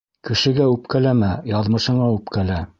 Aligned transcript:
Кешегә 0.29 0.65
үпкәләмә, 0.77 1.31
яҙмышыңа 1.53 2.13
үпкәлә. 2.19 2.61